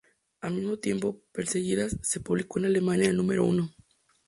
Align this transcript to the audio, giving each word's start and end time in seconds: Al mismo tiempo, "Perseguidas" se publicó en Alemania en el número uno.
Al 0.39 0.55
mismo 0.55 0.77
tiempo, 0.79 1.21
"Perseguidas" 1.31 1.95
se 2.01 2.21
publicó 2.21 2.57
en 2.57 2.65
Alemania 2.65 3.05
en 3.05 3.11
el 3.11 3.17
número 3.17 3.45
uno. 3.45 3.69